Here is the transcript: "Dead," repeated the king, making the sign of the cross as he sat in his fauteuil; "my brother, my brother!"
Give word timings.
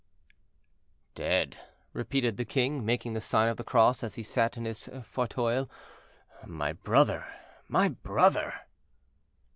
"Dead," 1.13 1.59
repeated 1.93 2.35
the 2.35 2.43
king, 2.43 2.83
making 2.83 3.13
the 3.13 3.21
sign 3.21 3.49
of 3.49 3.57
the 3.57 3.63
cross 3.63 4.01
as 4.01 4.15
he 4.15 4.23
sat 4.23 4.57
in 4.57 4.65
his 4.65 4.89
fauteuil; 5.03 5.69
"my 6.43 6.73
brother, 6.73 7.23
my 7.67 7.87
brother!" 7.89 8.61